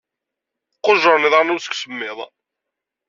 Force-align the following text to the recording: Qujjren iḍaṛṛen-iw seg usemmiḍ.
Qujjren 0.83 1.27
iḍaṛṛen-iw 1.27 1.59
seg 1.61 1.73
usemmiḍ. 1.75 2.17